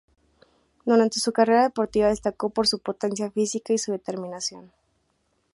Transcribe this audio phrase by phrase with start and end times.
[0.83, 4.71] Durante su carrera deportiva destacó por su potencia física y su determinación.